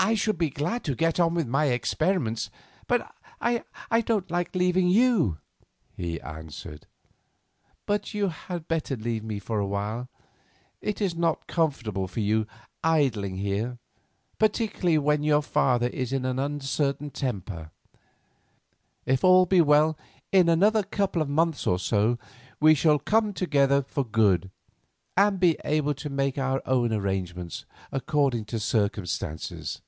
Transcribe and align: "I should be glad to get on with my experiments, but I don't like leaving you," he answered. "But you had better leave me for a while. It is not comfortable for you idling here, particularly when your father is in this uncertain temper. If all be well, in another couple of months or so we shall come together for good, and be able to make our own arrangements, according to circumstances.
"I 0.00 0.14
should 0.14 0.38
be 0.38 0.48
glad 0.48 0.84
to 0.84 0.94
get 0.94 1.18
on 1.18 1.34
with 1.34 1.48
my 1.48 1.66
experiments, 1.66 2.50
but 2.86 3.12
I 3.40 3.64
don't 4.02 4.30
like 4.30 4.54
leaving 4.54 4.88
you," 4.88 5.38
he 5.96 6.20
answered. 6.20 6.86
"But 7.84 8.14
you 8.14 8.28
had 8.28 8.68
better 8.68 8.94
leave 8.96 9.24
me 9.24 9.40
for 9.40 9.58
a 9.58 9.66
while. 9.66 10.08
It 10.80 11.00
is 11.00 11.16
not 11.16 11.48
comfortable 11.48 12.06
for 12.06 12.20
you 12.20 12.46
idling 12.84 13.38
here, 13.38 13.78
particularly 14.38 14.98
when 14.98 15.24
your 15.24 15.42
father 15.42 15.88
is 15.88 16.12
in 16.12 16.22
this 16.22 16.36
uncertain 16.38 17.10
temper. 17.10 17.72
If 19.04 19.24
all 19.24 19.46
be 19.46 19.60
well, 19.60 19.98
in 20.30 20.48
another 20.48 20.84
couple 20.84 21.20
of 21.20 21.28
months 21.28 21.66
or 21.66 21.80
so 21.80 22.20
we 22.60 22.72
shall 22.76 23.00
come 23.00 23.32
together 23.32 23.82
for 23.82 24.04
good, 24.04 24.52
and 25.16 25.40
be 25.40 25.58
able 25.64 25.92
to 25.94 26.08
make 26.08 26.38
our 26.38 26.62
own 26.64 26.92
arrangements, 26.92 27.66
according 27.92 28.44
to 28.46 28.60
circumstances. 28.60 29.82